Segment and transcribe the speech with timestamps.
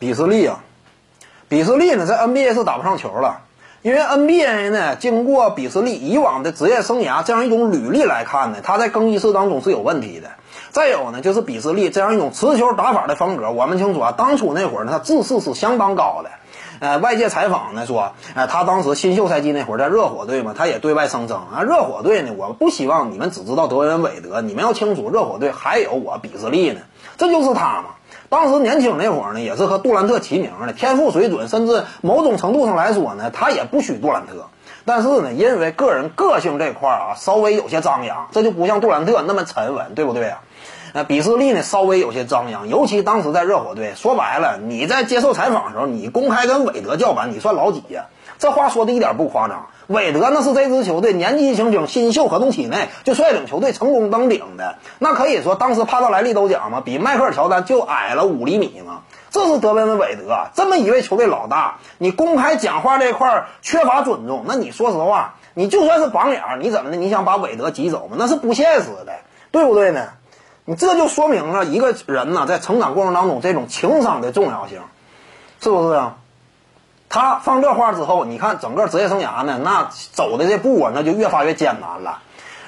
[0.00, 0.58] 比斯利啊，
[1.48, 3.42] 比斯利呢在 NBA 是打不上球了，
[3.82, 10.30] 因为 NBA 呢经过比斯利以往的职业生涯这样一种履历来看呢，他在更衣室当中是有问题的。
[10.70, 16.30] 再有呢，就是比斯利这样一种持球打法的风格，我们清楚啊，当初那会儿呢，他自视是相当高的。
[16.80, 26.80] 呃，外界采访呢说，呃，他当时新秀赛季那会儿在热火队嘛，他也对外声称啊，热火队呢，我不希望你们只知道德文韦德，你们要清楚，热火队还有我比斯利呢，
[27.18, 27.90] 这就是他嘛。
[28.30, 34.46] 当时年轻那会儿呢，也是和杜兰特齐名的，天赋水准，甚至某种程度上来说呢，他也不虚杜兰特。
[34.84, 40.40] 但是呢，因为个人个性这块儿啊，稍微有些张扬，这就不像杜兰特那么沉稳，对不对啊？
[40.92, 43.92] 那比斯利呢，稍微有些张扬，尤其当时在热火队。
[43.94, 48.06] 说白了，你在接受采访的时候，你公开跟韦德叫板，你算老几呀？
[48.40, 49.68] 这话说的一点不夸张。
[49.86, 59.02] 韦德那是这支球队年纪轻轻新秀合同期内就率领球队成功登顶的，那可以说当时帕特莱利都讲嘛，比迈克尔乔丹就矮了五厘米嘛。
[59.30, 66.96] 这是德文的韦德，这么一位球队老大，你公开讲话这块缺乏尊重，那你说实话，你就算是榜眼，你怎么的？
[66.96, 68.16] 你想把韦德挤走吗？
[68.18, 69.12] 那是不现实的，
[69.50, 70.08] 对不对呢？
[70.64, 74.80] 你这就说明了一个人呢，在成长过程当中这种情商的重要性，
[75.60, 76.16] 是不是啊？
[77.10, 82.20] 他放这话之后，你看整个职业生涯呢，那走的这步啊，那就越发越艰难了。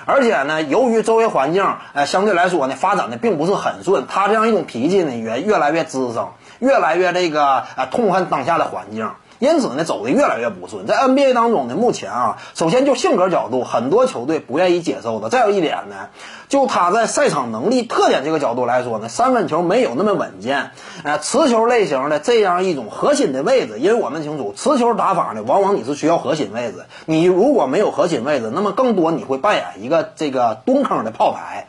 [0.05, 9.09] 而且呢，由于周围环境，呃，相对来说呢，发展的并不是很顺，他这样一种脾气呢，也越来越滋生，越来越这个呃痛恨当下的环境。
[9.43, 10.87] 因此呢，走的越来越不顺。
[10.87, 15.31] 在 NBA 当中呢，目前啊，首先就性格角度，很多球队不愿意接受的。
[15.31, 16.11] 再有一点呢，
[16.49, 20.71] 就他在赛场能力特点这个角度来说呢，三分球没有那么稳健。
[21.03, 26.85] 呃，持球类型的这样一种核心的位置，因为我们清楚，持球打法呢，往往你是需要核心位置。
[27.07, 31.67] 你如果没有核心位置，那么更多你会扮演一个这个蹲坑的炮台。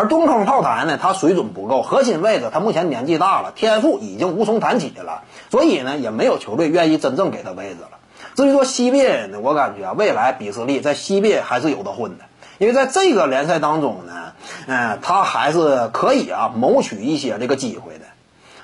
[0.00, 7.98] 而蹲坑炮台呢，他水准不够，核心位置他目前年纪大了，天赋已经无从谈起了，所以呢，也没有球队愿意真正给他位置了。
[8.34, 12.24] 至于说西边呢，我感觉啊，未来比斯利在西边还是有的混的，
[12.56, 14.32] 因为在这个联赛当中呢，
[14.66, 18.06] 嗯，他还是可以啊谋取一些这个机会的。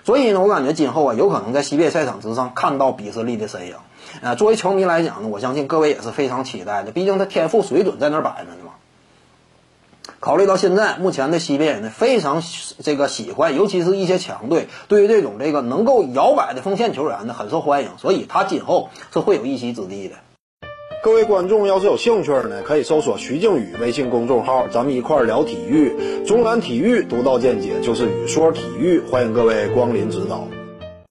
[0.04, 3.74] 所以呢，我感觉今后啊，有可能在西边赛场之上看到比斯利的身影。
[4.22, 8.65] 呃，作为球迷来讲呢，我相信各位也是非常期待的，毕竟他天赋水准在那摆着呢。
[10.20, 12.42] 考虑到现在目前的西边人呢非常
[12.82, 20.16] 这个喜欢，尤其是一些强队对于这种这个能够摇摆的锋线球员呢很受欢迎，所以他今后是会有一席之地的。
[21.04, 30.48] 各位观众要是有兴趣呢，可以搜索徐静宇微信公众号，咱们一块聊体育，中南体育独到见解就是语说体育，欢迎各位光临指导。